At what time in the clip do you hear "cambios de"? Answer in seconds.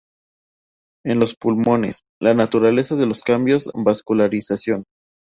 3.21-3.73